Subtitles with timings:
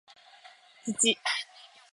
[0.93, 1.13] 土